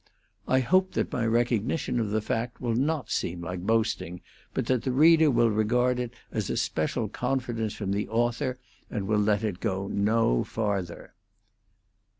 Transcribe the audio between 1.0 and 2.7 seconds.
my recognition of the fact